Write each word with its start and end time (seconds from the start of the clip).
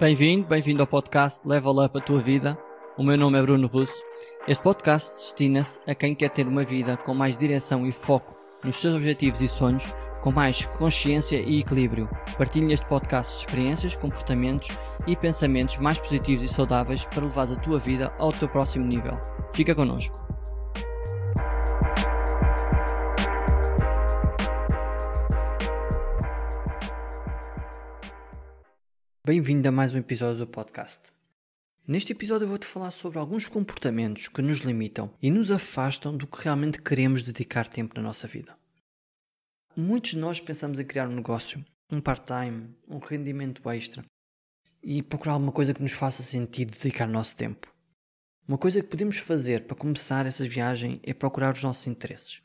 Bem-vindo, 0.00 0.46
bem-vindo 0.46 0.80
ao 0.80 0.86
podcast 0.86 1.46
Level 1.48 1.84
Up 1.84 1.98
a 1.98 2.00
Tua 2.00 2.20
Vida. 2.20 2.56
O 2.96 3.02
meu 3.02 3.18
nome 3.18 3.36
é 3.36 3.42
Bruno 3.42 3.66
Russo. 3.66 4.00
Este 4.46 4.62
podcast 4.62 5.16
destina-se 5.16 5.80
a 5.88 5.94
quem 5.94 6.14
quer 6.14 6.30
ter 6.30 6.46
uma 6.46 6.62
vida 6.62 6.96
com 6.96 7.12
mais 7.14 7.36
direção 7.36 7.84
e 7.84 7.90
foco 7.90 8.32
nos 8.62 8.76
seus 8.76 8.94
objetivos 8.94 9.42
e 9.42 9.48
sonhos, 9.48 9.92
com 10.20 10.30
mais 10.30 10.66
consciência 10.66 11.38
e 11.38 11.58
equilíbrio. 11.58 12.08
Partilho 12.36 12.68
neste 12.68 12.86
podcast 12.86 13.38
experiências, 13.38 13.96
comportamentos 13.96 14.70
e 15.04 15.16
pensamentos 15.16 15.78
mais 15.78 15.98
positivos 15.98 16.44
e 16.44 16.48
saudáveis 16.48 17.04
para 17.04 17.24
levar 17.24 17.52
a 17.52 17.56
tua 17.56 17.80
vida 17.80 18.12
ao 18.20 18.32
teu 18.32 18.48
próximo 18.48 18.86
nível. 18.86 19.18
Fica 19.52 19.74
connosco. 19.74 20.27
Bem-vindo 29.28 29.68
a 29.68 29.70
mais 29.70 29.92
um 29.92 29.98
episódio 29.98 30.38
do 30.38 30.46
podcast. 30.46 31.10
Neste 31.86 32.12
episódio 32.12 32.46
eu 32.46 32.48
vou-te 32.48 32.66
falar 32.66 32.90
sobre 32.90 33.18
alguns 33.18 33.46
comportamentos 33.46 34.26
que 34.26 34.40
nos 34.40 34.60
limitam 34.60 35.12
e 35.20 35.30
nos 35.30 35.50
afastam 35.50 36.16
do 36.16 36.26
que 36.26 36.42
realmente 36.42 36.80
queremos 36.80 37.22
dedicar 37.22 37.68
tempo 37.68 37.94
na 37.94 38.02
nossa 38.02 38.26
vida. 38.26 38.56
Muitos 39.76 40.12
de 40.12 40.16
nós 40.16 40.40
pensamos 40.40 40.80
em 40.80 40.84
criar 40.86 41.06
um 41.10 41.14
negócio, 41.14 41.62
um 41.92 42.00
part-time, 42.00 42.74
um 42.88 42.96
rendimento 42.96 43.68
extra 43.68 44.02
e 44.82 45.02
procurar 45.02 45.34
alguma 45.34 45.52
coisa 45.52 45.74
que 45.74 45.82
nos 45.82 45.92
faça 45.92 46.22
sentido 46.22 46.72
dedicar 46.72 47.06
nosso 47.06 47.36
tempo. 47.36 47.70
Uma 48.48 48.56
coisa 48.56 48.80
que 48.80 48.88
podemos 48.88 49.18
fazer 49.18 49.66
para 49.66 49.76
começar 49.76 50.24
essa 50.24 50.48
viagem 50.48 51.02
é 51.02 51.12
procurar 51.12 51.52
os 51.52 51.62
nossos 51.62 51.86
interesses. 51.86 52.40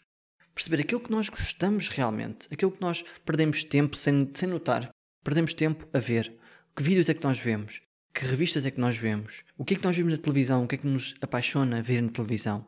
Perceber 0.54 0.82
aquilo 0.82 1.00
que 1.00 1.12
nós 1.12 1.30
gostamos 1.30 1.88
realmente, 1.88 2.50
aquilo 2.52 2.74
que 2.74 2.82
nós 2.82 3.06
perdemos 3.24 3.64
tempo 3.64 3.96
sem, 3.96 4.30
sem 4.36 4.50
notar. 4.50 4.90
Perdemos 5.24 5.54
tempo 5.54 5.88
a 5.94 6.00
ver, 6.00 6.38
que 6.76 6.84
vídeos 6.84 7.08
é 7.08 7.14
que 7.14 7.24
nós 7.24 7.40
vemos? 7.40 7.82
Que 8.14 8.26
revistas 8.26 8.66
é 8.66 8.72
que 8.72 8.80
nós 8.80 8.98
vemos? 8.98 9.44
O 9.58 9.64
que 9.64 9.76
é 9.76 9.78
que 9.78 9.84
nós 9.84 9.96
vemos 9.96 10.14
na 10.14 10.18
televisão? 10.18 10.64
O 10.64 10.68
que 10.68 10.76
é 10.76 10.78
que 10.78 10.88
nos 10.88 11.16
apaixona 11.22 11.82
ver 11.82 12.02
na 12.02 12.10
televisão? 12.10 12.66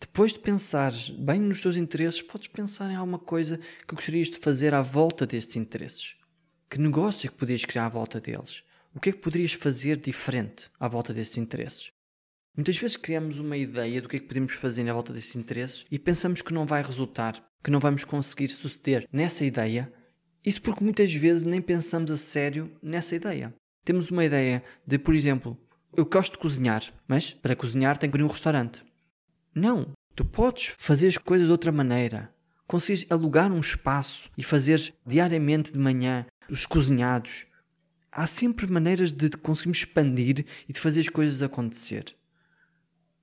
Depois 0.00 0.32
de 0.32 0.38
pensar 0.38 0.92
bem 1.18 1.40
nos 1.40 1.60
teus 1.60 1.76
interesses, 1.76 2.22
podes 2.22 2.48
pensar 2.48 2.90
em 2.90 2.96
alguma 2.96 3.18
coisa 3.18 3.58
que 3.86 3.94
gostarias 3.94 4.28
de 4.28 4.38
fazer 4.38 4.74
à 4.74 4.82
volta 4.82 5.26
desses 5.26 5.56
interesses. 5.56 6.16
Que 6.68 6.78
negócio 6.78 7.26
é 7.26 7.30
que 7.30 7.36
podias 7.36 7.64
criar 7.64 7.86
à 7.86 7.88
volta 7.88 8.20
deles? 8.20 8.62
O 8.94 9.00
que 9.00 9.10
é 9.10 9.12
que 9.12 9.18
poderias 9.18 9.52
fazer 9.52 9.96
diferente 9.96 10.70
à 10.78 10.86
volta 10.86 11.12
desses 11.12 11.38
interesses? 11.38 11.92
Muitas 12.56 12.76
vezes 12.76 12.96
criamos 12.96 13.38
uma 13.38 13.56
ideia 13.56 14.02
do 14.02 14.08
que 14.08 14.16
é 14.16 14.18
que 14.18 14.26
podemos 14.26 14.52
fazer 14.54 14.88
à 14.88 14.92
volta 14.92 15.12
desses 15.12 15.34
interesses 15.34 15.86
e 15.90 15.98
pensamos 15.98 16.42
que 16.42 16.52
não 16.52 16.66
vai 16.66 16.82
resultar, 16.82 17.42
que 17.64 17.70
não 17.70 17.80
vamos 17.80 18.04
conseguir 18.04 18.48
suceder 18.48 19.08
nessa 19.12 19.44
ideia 19.44 19.92
isso 20.44 20.60
porque 20.60 20.82
muitas 20.82 21.14
vezes 21.14 21.44
nem 21.44 21.60
pensamos 21.60 22.10
a 22.10 22.16
sério 22.16 22.70
nessa 22.82 23.14
ideia. 23.14 23.54
Temos 23.84 24.10
uma 24.10 24.24
ideia 24.24 24.62
de, 24.86 24.98
por 24.98 25.14
exemplo, 25.14 25.56
eu 25.96 26.04
gosto 26.04 26.32
de 26.32 26.38
cozinhar, 26.38 26.82
mas 27.06 27.32
para 27.32 27.54
cozinhar 27.54 27.98
tenho 27.98 28.12
que 28.12 28.18
ir 28.18 28.22
a 28.22 28.24
um 28.24 28.28
restaurante. 28.28 28.84
Não, 29.54 29.92
tu 30.16 30.24
podes 30.24 30.74
fazer 30.78 31.08
as 31.08 31.18
coisas 31.18 31.46
de 31.46 31.52
outra 31.52 31.70
maneira. 31.70 32.32
Consegues 32.66 33.06
alugar 33.10 33.52
um 33.52 33.60
espaço 33.60 34.30
e 34.36 34.42
fazeres 34.42 34.92
diariamente 35.06 35.72
de 35.72 35.78
manhã 35.78 36.26
os 36.50 36.66
cozinhados. 36.66 37.46
Há 38.10 38.26
sempre 38.26 38.70
maneiras 38.70 39.12
de 39.12 39.30
conseguirmos 39.30 39.78
expandir 39.78 40.44
e 40.68 40.72
de 40.72 40.80
fazer 40.80 41.00
as 41.00 41.08
coisas 41.08 41.42
acontecer. 41.42 42.16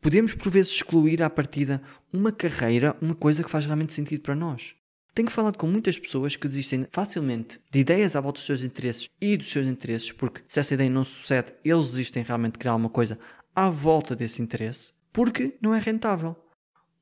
Podemos 0.01 0.33
por 0.33 0.49
vezes 0.49 0.71
excluir 0.71 1.21
à 1.21 1.29
partida 1.29 1.81
uma 2.13 2.31
carreira, 2.31 2.95
uma 3.01 3.13
coisa 3.13 3.43
que 3.43 3.49
faz 3.49 3.65
realmente 3.65 3.93
sentido 3.93 4.21
para 4.21 4.35
nós. 4.35 4.75
Tenho 5.13 5.29
falado 5.29 5.57
com 5.57 5.67
muitas 5.67 5.97
pessoas 5.97 6.35
que 6.35 6.47
desistem 6.47 6.87
facilmente 6.89 7.59
de 7.71 7.79
ideias 7.79 8.15
à 8.15 8.21
volta 8.21 8.37
dos 8.37 8.45
seus 8.45 8.61
interesses 8.61 9.09
e 9.19 9.35
dos 9.35 9.49
seus 9.49 9.67
interesses, 9.67 10.11
porque 10.11 10.41
se 10.47 10.59
essa 10.59 10.73
ideia 10.73 10.89
não 10.89 11.03
sucede, 11.03 11.53
eles 11.63 11.91
desistem 11.91 12.23
realmente 12.23 12.53
de 12.53 12.59
criar 12.59 12.75
uma 12.75 12.89
coisa 12.89 13.19
à 13.55 13.69
volta 13.69 14.15
desse 14.15 14.41
interesse, 14.41 14.93
porque 15.11 15.55
não 15.61 15.73
é 15.73 15.79
rentável. 15.79 16.35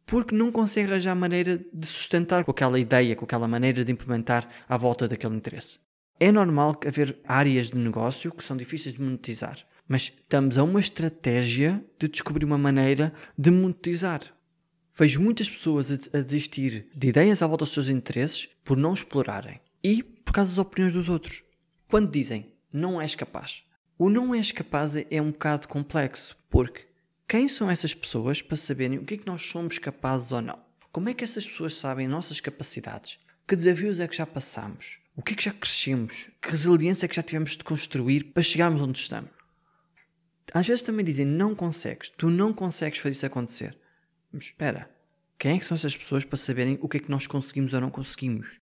Porque 0.05 0.33
não 0.33 0.52
conseguem 0.52 0.89
arranjar 0.89 1.16
maneira 1.16 1.63
de 1.73 1.85
sustentar 1.85 2.45
com 2.45 2.51
aquela 2.51 2.79
ideia, 2.79 3.16
com 3.16 3.25
aquela 3.25 3.47
maneira 3.47 3.84
de 3.84 3.91
implementar 3.91 4.47
à 4.68 4.78
volta 4.78 5.07
daquele 5.07 5.35
interesse. 5.35 5.79
É 6.19 6.31
normal 6.31 6.79
haver 6.88 7.19
áreas 7.28 7.69
de 7.69 7.78
negócio 7.78 8.31
que 8.31 8.44
são 8.44 8.57
difíceis 8.57 8.95
de 8.95 9.01
monetizar, 9.01 9.59
mas 9.88 10.13
estamos 10.22 10.57
a 10.57 10.63
uma 10.63 10.79
estratégia 10.79 11.84
de 12.00 12.07
descobrir 12.07 12.45
uma 12.45 12.57
maneira 12.57 13.13
de 13.38 13.51
monetizar. 13.51 14.22
Vejo 15.00 15.22
muitas 15.22 15.47
pessoas 15.47 15.91
a, 15.91 16.22
desistir 16.22 16.90
de 16.96 17.09
ideias 17.09 17.44
à 17.44 17.47
volta 17.47 17.66
dos 17.66 17.72
seus 17.72 17.88
interesses 17.88 18.50
por 18.63 18.75
não 18.75 18.96
explorarem 18.96 19.62
e 19.84 20.02
por 20.02 20.34
causa 20.34 20.50
das 20.50 20.58
opiniões 20.58 20.94
dos 20.94 21.08
outros. 21.08 21.44
Quando 21.88 22.09
dizem 22.09 22.52
não 22.74 23.00
és 23.00 23.13
capaz, 23.13 23.63
o 23.96 24.09
não 24.09 24.34
és 24.34 24.52
capaz 24.52 24.96
é 24.96 25.22
um 25.22 25.30
bocado 25.30 25.68
complexo, 25.68 26.36
porque 26.50 26.88
quem 27.28 27.47
são 27.47 27.69
essas 27.69 27.94
pessoas 27.94 28.41
para 28.41 28.57
saberem 28.57 28.97
o 28.97 29.06
que 29.06 29.13
é 29.13 29.18
que 29.18 29.28
nós 29.28 29.44
somos 29.44 29.78
capazes 29.78 30.31
ou 30.31 30.41
não? 30.41 30.57
Como 30.91 31.09
é 31.09 31.13
que 31.13 31.24
essas 31.24 31.47
pessoas 31.47 31.75
sabem 31.75 32.07
nossas 32.07 32.41
capacidades? 32.41 33.19
Que 33.47 33.56
desafios 33.56 34.00
é 34.00 34.07
que 34.07 34.18
já 34.18 34.25
passamos? 34.25 35.00
O 35.16 35.22
que 35.22 35.34
é 35.34 35.36
que 35.36 35.44
já 35.44 35.53
crescemos? 35.53 36.31
Que 36.41 36.50
resiliência 36.50 37.06
é 37.06 37.07
que 37.07 37.16
já 37.16 37.24
tivemos 37.24 37.52
de 37.52 37.63
construir 37.63 38.31
para 38.34 38.41
chegarmos 38.41 38.81
onde 38.81 38.97
estamos? 38.97 39.30
Às 40.52 40.66
vezes 40.66 40.81
também 40.81 41.06
dizem 41.06 41.25
não 41.25 41.53
consegues, 41.53 42.09
tu 42.09 42.31
não 42.31 42.52
consegues 42.52 42.97
fazer 42.97 43.12
isso 43.12 43.25
acontecer. 43.28 43.78
Espera, 44.33 44.89
quem 45.38 45.55
é 45.55 45.59
que 45.59 45.65
são 45.65 45.75
essas 45.75 45.95
pessoas 45.95 46.25
para 46.25 46.38
saberem 46.38 46.77
o 46.81 46.89
que 46.89 46.97
é 46.97 46.99
que 46.99 47.11
nós 47.11 47.27
conseguimos 47.27 47.73
ou 47.73 47.81
não 47.81 47.89
conseguimos? 47.89 48.59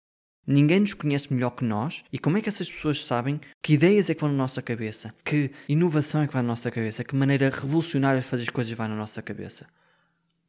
Ninguém 0.46 0.80
nos 0.80 0.92
conhece 0.92 1.32
melhor 1.32 1.50
que 1.50 1.64
nós 1.64 2.04
e 2.12 2.18
como 2.18 2.36
é 2.36 2.42
que 2.42 2.48
essas 2.48 2.70
pessoas 2.70 3.04
sabem 3.04 3.40
que 3.62 3.72
ideias 3.72 4.10
é 4.10 4.14
que 4.14 4.20
vão 4.20 4.30
na 4.30 4.36
nossa 4.36 4.60
cabeça? 4.60 5.14
Que 5.24 5.50
inovação 5.68 6.22
é 6.22 6.26
que 6.26 6.34
vai 6.34 6.42
na 6.42 6.48
nossa 6.48 6.70
cabeça? 6.70 7.02
Que 7.02 7.16
maneira 7.16 7.48
revolucionária 7.48 8.20
de 8.20 8.26
fazer 8.26 8.42
as 8.42 8.50
coisas 8.50 8.72
vai 8.74 8.86
na 8.86 8.96
nossa 8.96 9.22
cabeça? 9.22 9.66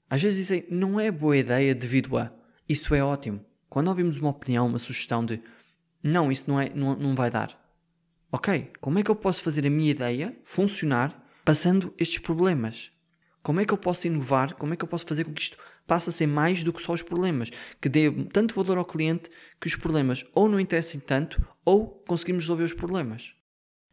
Às 0.09 0.21
vezes 0.21 0.39
dizem, 0.39 0.65
não 0.69 0.99
é 0.99 1.09
boa 1.09 1.37
ideia 1.37 1.73
devido 1.73 2.17
a. 2.17 2.31
Isso 2.67 2.93
é 2.93 3.03
ótimo. 3.03 3.43
Quando 3.69 3.87
ouvimos 3.87 4.17
uma 4.17 4.29
opinião, 4.29 4.67
uma 4.67 4.79
sugestão 4.79 5.25
de 5.25 5.41
não, 6.03 6.31
isso 6.31 6.49
não, 6.49 6.59
é, 6.59 6.69
não, 6.75 6.95
não 6.95 7.15
vai 7.15 7.31
dar. 7.31 7.57
Ok, 8.31 8.71
como 8.81 8.99
é 8.99 9.03
que 9.03 9.09
eu 9.09 9.15
posso 9.15 9.41
fazer 9.41 9.65
a 9.65 9.69
minha 9.69 9.89
ideia 9.89 10.37
funcionar 10.43 11.25
passando 11.45 11.93
estes 11.97 12.19
problemas? 12.19 12.91
Como 13.45 13.59
é 13.59 13.65
que 13.65 13.71
eu 13.71 13.77
posso 13.77 14.07
inovar? 14.07 14.55
Como 14.55 14.73
é 14.73 14.75
que 14.75 14.83
eu 14.83 14.87
posso 14.87 15.05
fazer 15.05 15.23
com 15.23 15.31
que 15.31 15.43
isto 15.43 15.55
passe 15.85 16.09
a 16.09 16.11
ser 16.11 16.25
mais 16.25 16.63
do 16.63 16.73
que 16.73 16.81
só 16.81 16.93
os 16.93 17.03
problemas? 17.03 17.51
Que 17.79 17.87
dê 17.87 18.11
tanto 18.33 18.55
valor 18.55 18.79
ao 18.79 18.83
cliente 18.83 19.29
que 19.61 19.67
os 19.67 19.75
problemas 19.75 20.25
ou 20.33 20.49
não 20.49 20.59
interessem 20.59 20.99
tanto 20.99 21.47
ou 21.63 21.87
conseguimos 22.07 22.45
resolver 22.45 22.63
os 22.63 22.73
problemas. 22.73 23.35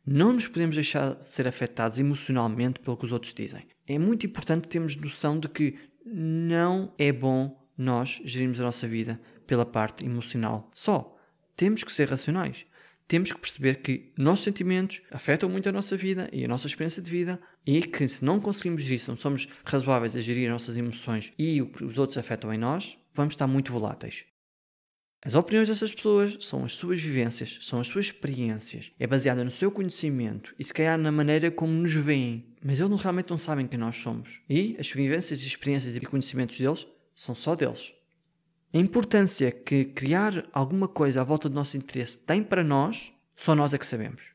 Não 0.06 0.32
nos 0.32 0.48
podemos 0.48 0.74
deixar 0.74 1.16
de 1.16 1.26
ser 1.26 1.46
afetados 1.46 1.98
emocionalmente 1.98 2.80
pelo 2.80 2.96
que 2.96 3.04
os 3.04 3.12
outros 3.12 3.34
dizem. 3.34 3.66
É 3.86 3.98
muito 3.98 4.24
importante 4.24 4.70
termos 4.70 4.96
noção 4.96 5.38
de 5.38 5.50
que 5.50 5.78
não 6.02 6.94
é 6.96 7.12
bom 7.12 7.54
nós 7.76 8.22
gerirmos 8.24 8.58
a 8.58 8.64
nossa 8.64 8.88
vida 8.88 9.20
pela 9.46 9.66
parte 9.66 10.02
emocional 10.02 10.70
só. 10.74 11.14
Temos 11.54 11.84
que 11.84 11.92
ser 11.92 12.08
racionais 12.08 12.64
temos 13.08 13.32
que 13.32 13.38
perceber 13.38 13.76
que 13.76 14.12
nossos 14.16 14.44
sentimentos 14.44 15.02
afetam 15.10 15.48
muito 15.48 15.68
a 15.68 15.72
nossa 15.72 15.96
vida 15.96 16.28
e 16.32 16.44
a 16.44 16.48
nossa 16.48 16.66
experiência 16.66 17.02
de 17.02 17.10
vida 17.10 17.40
e 17.66 17.82
que 17.82 18.08
se 18.08 18.24
não 18.24 18.40
conseguimos 18.40 18.84
se 18.84 19.08
não 19.08 19.16
somos 19.16 19.48
razoáveis 19.64 20.16
a 20.16 20.20
gerir 20.20 20.46
as 20.46 20.52
nossas 20.52 20.76
emoções 20.76 21.32
e 21.38 21.60
o 21.60 21.66
que 21.66 21.84
os 21.84 21.98
outros 21.98 22.18
afetam 22.18 22.52
em 22.52 22.58
nós, 22.58 22.98
vamos 23.14 23.34
estar 23.34 23.46
muito 23.46 23.72
voláteis. 23.72 24.24
As 25.24 25.34
opiniões 25.34 25.68
dessas 25.68 25.94
pessoas 25.94 26.36
são 26.40 26.64
as 26.64 26.72
suas 26.72 27.00
vivências, 27.00 27.58
são 27.62 27.78
as 27.78 27.86
suas 27.86 28.06
experiências, 28.06 28.90
é 28.98 29.06
baseada 29.06 29.44
no 29.44 29.52
seu 29.52 29.70
conhecimento 29.70 30.52
e 30.58 30.64
se 30.64 30.74
calhar 30.74 30.98
na 30.98 31.12
maneira 31.12 31.48
como 31.48 31.72
nos 31.72 31.94
veem, 31.94 32.44
mas 32.60 32.80
eles 32.80 33.00
realmente 33.00 33.30
não 33.30 33.38
sabem 33.38 33.68
quem 33.68 33.78
nós 33.78 33.96
somos. 33.96 34.40
E 34.50 34.76
as 34.80 34.90
vivências, 34.90 35.42
experiências 35.42 35.96
e 35.96 36.00
conhecimentos 36.00 36.58
deles 36.58 36.88
são 37.14 37.36
só 37.36 37.54
deles. 37.54 37.92
A 38.74 38.78
importância 38.78 39.52
que 39.52 39.84
criar 39.84 40.48
alguma 40.50 40.88
coisa 40.88 41.20
à 41.20 41.24
volta 41.24 41.46
do 41.46 41.54
nosso 41.54 41.76
interesse 41.76 42.18
tem 42.18 42.42
para 42.42 42.64
nós, 42.64 43.12
só 43.36 43.54
nós 43.54 43.74
é 43.74 43.78
que 43.78 43.86
sabemos. 43.86 44.32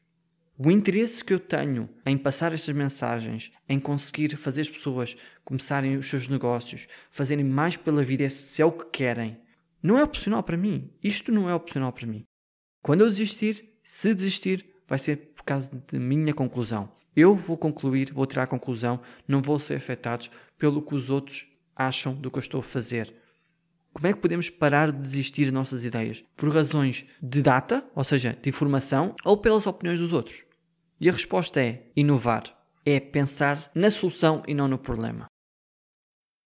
O 0.55 0.69
interesse 0.69 1.25
que 1.25 1.33
eu 1.33 1.39
tenho 1.39 1.89
em 2.05 2.15
passar 2.15 2.53
estas 2.53 2.75
mensagens, 2.75 3.51
em 3.67 3.79
conseguir 3.79 4.35
fazer 4.37 4.61
as 4.61 4.69
pessoas 4.69 5.17
começarem 5.43 5.97
os 5.97 6.07
seus 6.07 6.27
negócios, 6.27 6.87
fazerem 7.09 7.43
mais 7.43 7.75
pela 7.77 8.03
vida, 8.03 8.29
se 8.29 8.61
é 8.61 8.65
o 8.65 8.71
que 8.71 8.85
querem, 8.85 9.39
não 9.81 9.97
é 9.97 10.03
opcional 10.03 10.43
para 10.43 10.55
mim. 10.55 10.91
Isto 11.03 11.31
não 11.31 11.49
é 11.49 11.55
opcional 11.55 11.91
para 11.91 12.05
mim. 12.05 12.23
Quando 12.83 13.01
eu 13.01 13.09
desistir, 13.09 13.79
se 13.81 14.13
desistir, 14.13 14.69
vai 14.87 14.99
ser 14.99 15.33
por 15.35 15.45
causa 15.45 15.71
de 15.91 15.97
minha 15.97 16.33
conclusão. 16.33 16.91
Eu 17.15 17.33
vou 17.33 17.57
concluir, 17.57 18.13
vou 18.13 18.27
tirar 18.27 18.43
a 18.43 18.47
conclusão, 18.47 19.01
não 19.27 19.41
vou 19.41 19.59
ser 19.59 19.77
afetados 19.77 20.29
pelo 20.59 20.83
que 20.83 20.93
os 20.93 21.09
outros 21.09 21.47
acham 21.75 22.13
do 22.13 22.29
que 22.29 22.37
eu 22.37 22.41
estou 22.41 22.59
a 22.59 22.63
fazer. 22.63 23.11
Como 23.97 24.05
é 24.05 24.13
que 24.13 24.19
podemos 24.19 24.47
parar 24.47 24.91
de 24.91 24.99
desistir 24.99 25.45
de 25.45 25.51
nossas 25.51 25.83
ideias? 25.83 26.23
Por 26.35 26.53
razões 26.53 27.03
de 27.19 27.41
data, 27.41 27.83
ou 27.95 28.03
seja, 28.03 28.37
de 28.39 28.47
informação, 28.47 29.15
ou 29.25 29.35
pelas 29.35 29.65
opiniões 29.65 29.99
dos 29.99 30.13
outros? 30.13 30.45
E 31.01 31.09
a 31.09 31.11
resposta 31.11 31.59
é 31.59 31.89
inovar. 31.95 32.43
É 32.85 32.99
pensar 32.99 33.71
na 33.73 33.89
solução 33.89 34.43
e 34.47 34.53
não 34.53 34.67
no 34.67 34.77
problema. 34.77 35.25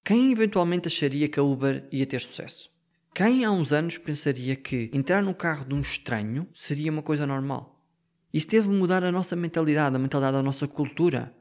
Quem 0.06 0.32
eventualmente 0.32 0.88
acharia 0.88 1.28
que 1.28 1.42
a 1.42 1.44
Uber 1.44 1.86
ia 1.92 2.06
ter 2.06 2.22
sucesso? 2.22 2.70
Quem 3.14 3.44
há 3.44 3.52
uns 3.52 3.74
anos 3.74 3.98
pensaria 3.98 4.56
que 4.56 4.90
entrar 4.94 5.22
no 5.22 5.36
carro 5.36 5.66
de 5.66 5.76
um 5.76 5.82
estranho 5.82 6.48
seria 6.54 6.90
uma 6.90 7.04
coisa 7.04 7.28
normal? 7.28 7.86
Isso 8.34 8.48
teve 8.48 8.70
mudar 8.70 9.04
a 9.04 9.12
nossa 9.12 9.36
mentalidade, 9.36 9.94
a 9.94 10.00
mentalidade 10.00 10.38
da 10.38 10.42
nossa 10.42 10.70
cultura. 10.70 11.36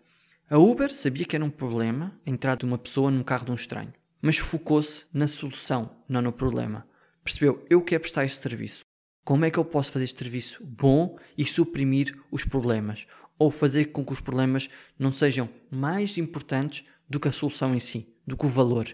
A 0.50 0.58
Uber 0.58 0.92
sabia 0.92 1.24
que 1.24 1.36
era 1.36 1.44
um 1.44 1.50
problema 1.50 2.20
a 2.26 2.30
entrada 2.30 2.58
de 2.58 2.64
uma 2.64 2.78
pessoa 2.78 3.12
num 3.12 3.22
carro 3.22 3.44
de 3.44 3.52
um 3.52 3.54
estranho, 3.54 3.92
mas 4.20 4.38
focou-se 4.38 5.04
na 5.12 5.26
solução, 5.26 5.96
não 6.08 6.22
no 6.22 6.32
problema. 6.32 6.86
Percebeu? 7.24 7.64
Eu 7.68 7.82
quero 7.82 8.00
prestar 8.00 8.24
este 8.24 8.42
serviço. 8.42 8.84
Como 9.24 9.44
é 9.44 9.50
que 9.50 9.58
eu 9.58 9.64
posso 9.64 9.92
fazer 9.92 10.04
este 10.04 10.18
serviço 10.18 10.64
bom 10.64 11.18
e 11.36 11.44
suprimir 11.44 12.18
os 12.30 12.44
problemas? 12.44 13.06
Ou 13.38 13.50
fazer 13.50 13.86
com 13.86 14.04
que 14.04 14.12
os 14.12 14.20
problemas 14.20 14.68
não 14.98 15.12
sejam 15.12 15.48
mais 15.70 16.18
importantes 16.18 16.84
do 17.08 17.18
que 17.18 17.28
a 17.28 17.32
solução 17.32 17.74
em 17.74 17.78
si, 17.78 18.14
do 18.26 18.36
que 18.36 18.46
o 18.46 18.48
valor. 18.48 18.88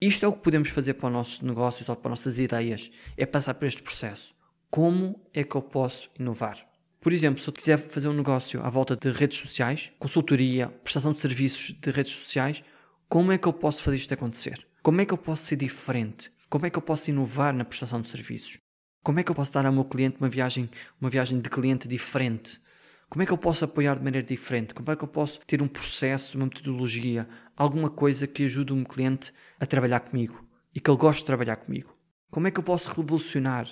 Isto 0.00 0.24
é 0.24 0.28
o 0.28 0.32
que 0.32 0.42
podemos 0.42 0.70
fazer 0.70 0.94
para 0.94 1.08
os 1.08 1.12
nossos 1.12 1.40
negócios 1.42 1.88
ou 1.88 1.96
para 1.96 2.12
as 2.12 2.18
nossas 2.18 2.38
ideias, 2.38 2.90
é 3.16 3.26
passar 3.26 3.54
por 3.54 3.66
este 3.66 3.82
processo. 3.82 4.34
Como 4.70 5.20
é 5.34 5.44
que 5.44 5.54
eu 5.54 5.62
posso 5.62 6.08
inovar? 6.18 6.66
Por 7.00 7.12
exemplo, 7.12 7.42
se 7.42 7.48
eu 7.48 7.52
quiser 7.52 7.78
fazer 7.78 8.08
um 8.08 8.12
negócio 8.12 8.62
à 8.62 8.70
volta 8.70 8.96
de 8.96 9.10
redes 9.10 9.38
sociais, 9.38 9.92
consultoria, 9.98 10.68
prestação 10.68 11.12
de 11.12 11.20
serviços 11.20 11.74
de 11.78 11.90
redes 11.90 12.12
sociais, 12.12 12.62
como 13.10 13.32
é 13.32 13.38
que 13.38 13.48
eu 13.48 13.52
posso 13.52 13.82
fazer 13.82 13.96
isto 13.96 14.14
acontecer? 14.14 14.64
Como 14.84 15.00
é 15.00 15.04
que 15.04 15.12
eu 15.12 15.18
posso 15.18 15.42
ser 15.42 15.56
diferente? 15.56 16.30
Como 16.48 16.64
é 16.64 16.70
que 16.70 16.78
eu 16.78 16.82
posso 16.82 17.10
inovar 17.10 17.52
na 17.52 17.64
prestação 17.64 18.00
de 18.00 18.06
serviços? 18.06 18.58
Como 19.02 19.18
é 19.18 19.24
que 19.24 19.32
eu 19.32 19.34
posso 19.34 19.52
dar 19.52 19.66
ao 19.66 19.72
meu 19.72 19.84
cliente 19.84 20.18
uma 20.20 20.28
viagem, 20.28 20.70
uma 21.00 21.10
viagem 21.10 21.40
de 21.40 21.50
cliente 21.50 21.88
diferente? 21.88 22.60
Como 23.08 23.20
é 23.20 23.26
que 23.26 23.32
eu 23.32 23.36
posso 23.36 23.64
apoiar 23.64 23.98
de 23.98 24.04
maneira 24.04 24.24
diferente? 24.24 24.72
Como 24.72 24.88
é 24.92 24.94
que 24.94 25.02
eu 25.02 25.08
posso 25.08 25.40
ter 25.40 25.60
um 25.60 25.66
processo, 25.66 26.38
uma 26.38 26.44
metodologia, 26.44 27.28
alguma 27.56 27.90
coisa 27.90 28.28
que 28.28 28.44
ajude 28.44 28.72
o 28.72 28.76
meu 28.76 28.86
cliente 28.86 29.32
a 29.58 29.66
trabalhar 29.66 29.98
comigo 29.98 30.46
e 30.72 30.78
que 30.78 30.88
ele 30.88 30.98
goste 30.98 31.22
de 31.22 31.26
trabalhar 31.26 31.56
comigo? 31.56 31.92
Como 32.30 32.46
é 32.46 32.52
que 32.52 32.60
eu 32.60 32.64
posso 32.64 32.90
revolucionar? 32.90 33.68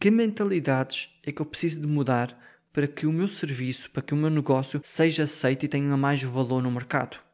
Que 0.00 0.10
mentalidades 0.10 1.10
é 1.22 1.30
que 1.30 1.42
eu 1.42 1.46
preciso 1.46 1.82
de 1.82 1.86
mudar 1.86 2.34
para 2.72 2.88
que 2.88 3.06
o 3.06 3.12
meu 3.12 3.28
serviço, 3.28 3.90
para 3.90 4.00
que 4.02 4.14
o 4.14 4.16
meu 4.16 4.30
negócio 4.30 4.80
seja 4.82 5.24
aceito 5.24 5.66
e 5.66 5.68
tenha 5.68 5.94
mais 5.98 6.22
valor 6.22 6.62
no 6.62 6.70
mercado? 6.70 7.27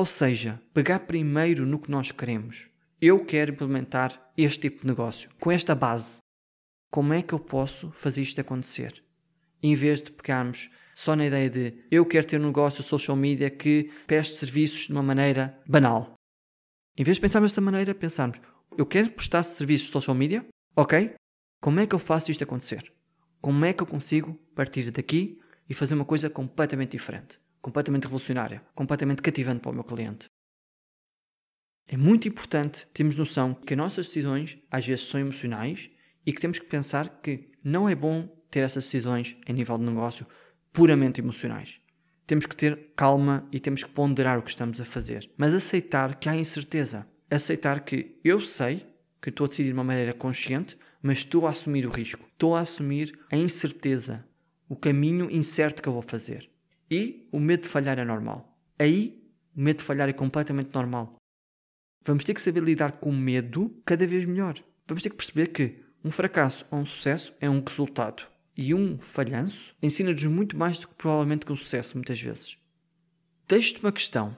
Ou 0.00 0.06
seja, 0.06 0.58
pegar 0.72 1.00
primeiro 1.00 1.66
no 1.66 1.78
que 1.78 1.90
nós 1.90 2.10
queremos 2.10 2.70
eu 3.02 3.22
quero 3.22 3.52
implementar 3.52 4.32
este 4.34 4.60
tipo 4.60 4.80
de 4.80 4.86
negócio 4.86 5.28
com 5.38 5.52
esta 5.52 5.74
base. 5.74 6.22
Como 6.90 7.12
é 7.12 7.20
que 7.20 7.34
eu 7.34 7.38
posso 7.38 7.90
fazer 7.90 8.22
isto 8.22 8.40
acontecer? 8.40 9.04
Em 9.62 9.74
vez 9.74 10.00
de 10.00 10.10
pegarmos 10.10 10.70
só 10.94 11.14
na 11.14 11.26
ideia 11.26 11.50
de 11.50 11.84
eu 11.90 12.06
quero 12.06 12.26
ter 12.26 12.40
um 12.40 12.46
negócio 12.46 12.82
social 12.82 13.14
media 13.14 13.50
que 13.50 13.92
preste 14.06 14.38
serviços 14.38 14.86
de 14.86 14.92
uma 14.92 15.02
maneira 15.02 15.60
banal. 15.68 16.14
Em 16.96 17.04
vez 17.04 17.18
de 17.18 17.20
pensarmos 17.20 17.50
desta 17.50 17.60
maneira, 17.60 17.94
pensarmos 17.94 18.40
eu 18.78 18.86
quero 18.86 19.10
prestar 19.10 19.42
serviços 19.42 19.88
de 19.88 19.92
social 19.92 20.16
media, 20.16 20.46
ok? 20.74 21.14
Como 21.60 21.78
é 21.78 21.86
que 21.86 21.94
eu 21.94 21.98
faço 21.98 22.30
isto 22.30 22.42
acontecer? 22.42 22.90
Como 23.38 23.66
é 23.66 23.74
que 23.74 23.82
eu 23.82 23.86
consigo 23.86 24.32
partir 24.54 24.90
daqui 24.90 25.38
e 25.68 25.74
fazer 25.74 25.92
uma 25.92 26.06
coisa 26.06 26.30
completamente 26.30 26.92
diferente, 26.92 27.38
completamente 27.60 28.04
revolucionária, 28.04 28.62
completamente 28.74 29.22
cativante 29.22 29.60
para 29.60 29.70
o 29.70 29.74
meu 29.74 29.84
cliente? 29.84 30.28
É 31.86 31.96
muito 31.96 32.28
importante 32.28 32.86
termos 32.94 33.16
noção 33.16 33.54
que 33.54 33.74
as 33.74 33.78
nossas 33.78 34.06
decisões 34.06 34.58
às 34.70 34.86
vezes 34.86 35.06
são 35.06 35.18
emocionais 35.18 35.90
e 36.24 36.32
que 36.32 36.40
temos 36.40 36.58
que 36.58 36.66
pensar 36.66 37.20
que 37.20 37.50
não 37.64 37.88
é 37.88 37.94
bom 37.94 38.28
ter 38.50 38.60
essas 38.60 38.84
decisões 38.84 39.36
em 39.46 39.52
nível 39.52 39.76
de 39.76 39.84
negócio 39.84 40.26
puramente 40.72 41.20
emocionais. 41.20 41.80
Temos 42.26 42.46
que 42.46 42.54
ter 42.54 42.92
calma 42.94 43.48
e 43.50 43.58
temos 43.58 43.82
que 43.82 43.90
ponderar 43.90 44.38
o 44.38 44.42
que 44.42 44.50
estamos 44.50 44.80
a 44.80 44.84
fazer, 44.84 45.28
mas 45.36 45.52
aceitar 45.52 46.18
que 46.18 46.28
há 46.28 46.36
incerteza. 46.36 47.08
Aceitar 47.28 47.80
que 47.80 48.18
eu 48.24 48.40
sei 48.40 48.86
que 49.20 49.28
estou 49.28 49.44
a 49.44 49.48
decidir 49.48 49.68
de 49.68 49.74
uma 49.74 49.84
maneira 49.84 50.14
consciente, 50.14 50.76
mas 51.02 51.18
estou 51.18 51.46
a 51.46 51.50
assumir 51.50 51.86
o 51.86 51.90
risco. 51.90 52.26
Estou 52.32 52.56
a 52.56 52.60
assumir 52.60 53.18
a 53.30 53.36
incerteza, 53.36 54.26
o 54.68 54.76
caminho 54.76 55.30
incerto 55.30 55.82
que 55.82 55.88
eu 55.88 55.92
vou 55.92 56.02
fazer. 56.02 56.49
E 56.90 57.28
o 57.30 57.38
medo 57.38 57.62
de 57.62 57.68
falhar 57.68 57.98
é 57.98 58.04
normal. 58.04 58.58
Aí, 58.78 59.22
o 59.54 59.60
medo 59.60 59.78
de 59.78 59.84
falhar 59.84 60.08
é 60.08 60.12
completamente 60.12 60.74
normal. 60.74 61.14
Vamos 62.04 62.24
ter 62.24 62.34
que 62.34 62.40
saber 62.40 62.62
lidar 62.62 62.92
com 62.92 63.10
o 63.10 63.16
medo 63.16 63.80
cada 63.84 64.06
vez 64.06 64.24
melhor. 64.24 64.54
Vamos 64.86 65.02
ter 65.02 65.10
que 65.10 65.16
perceber 65.16 65.48
que 65.48 65.78
um 66.02 66.10
fracasso 66.10 66.66
ou 66.70 66.78
um 66.80 66.84
sucesso 66.86 67.34
é 67.40 67.48
um 67.48 67.62
resultado. 67.62 68.22
E 68.56 68.74
um 68.74 68.98
falhanço 68.98 69.74
ensina-nos 69.82 70.24
muito 70.24 70.56
mais 70.56 70.78
do 70.78 70.88
que 70.88 70.94
provavelmente 70.94 71.46
que 71.46 71.52
um 71.52 71.56
sucesso, 71.56 71.96
muitas 71.96 72.20
vezes. 72.20 72.58
Deixo-te 73.46 73.80
uma 73.82 73.92
questão. 73.92 74.36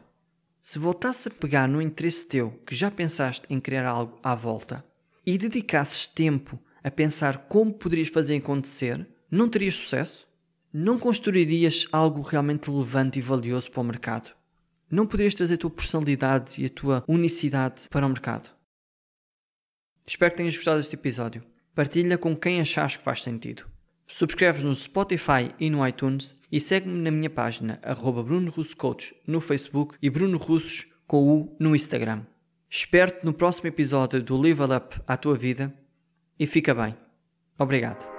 Se 0.61 0.79
voltasse 0.79 1.29
a 1.29 1.31
pegar 1.31 1.67
no 1.67 1.81
interesse 1.83 2.27
teu 2.27 2.51
que 2.67 2.75
já 2.75 2.91
pensaste 2.91 3.47
em 3.49 3.59
criar 3.59 3.87
algo 3.87 4.19
à 4.23 4.35
volta 4.35 4.85
e 5.25 5.39
dedicasses 5.39 6.07
tempo 6.07 6.59
a 6.85 6.91
pensar 6.91 7.47
como 7.49 7.73
poderias 7.73 8.09
fazer 8.09 8.37
acontecer, 8.37 9.07
não 9.31 9.49
terias 9.49 9.75
sucesso? 9.75 10.29
Não 10.73 10.99
construirias 10.99 11.87
algo 11.93 12.23
realmente 12.23 12.71
relevante 12.71 13.19
e 13.19 13.23
valioso 13.23 13.71
para 13.71 13.81
o 13.81 13.85
mercado? 13.85 14.33
não 14.93 15.07
poderias 15.07 15.35
trazer 15.35 15.55
a 15.55 15.59
tua 15.59 15.71
personalidade 15.71 16.63
e 16.63 16.67
a 16.67 16.69
tua 16.69 17.03
unicidade 17.09 17.89
para 17.91 18.05
o 18.05 18.09
mercado. 18.11 18.51
Espero 20.07 20.33
que 20.33 20.37
tenhas 20.37 20.55
gostado 20.55 20.77
deste 20.77 20.95
episódio. 20.95 21.43
Partilha 21.75 22.19
com 22.19 22.37
quem 22.37 22.61
achares 22.61 22.99
que 22.99 23.03
faz 23.03 23.23
sentido. 23.23 23.67
Subscreves 24.07 24.63
no 24.63 24.75
Spotify 24.75 25.55
e 25.59 25.71
no 25.71 25.87
iTunes 25.87 26.37
e 26.51 26.61
segue-me 26.61 27.01
na 27.01 27.11
minha 27.11 27.31
página 27.31 27.81
arroba 27.83 28.23
Bruno 28.23 28.51
Russo 28.51 28.77
Coach 28.77 29.15
no 29.27 29.41
Facebook 29.41 29.97
e 30.03 30.11
Bruno 30.11 30.37
Russos 30.37 30.87
com 31.07 31.27
U 31.27 31.57
no 31.59 31.75
Instagram. 31.75 32.27
Espero-te 32.69 33.25
no 33.25 33.33
próximo 33.33 33.69
episódio 33.69 34.23
do 34.23 34.37
Level 34.37 34.77
Up 34.77 35.01
à 35.07 35.17
tua 35.17 35.35
vida 35.35 35.73
e 36.39 36.47
fica 36.47 36.75
bem. 36.75 36.95
Obrigado. 37.59 38.12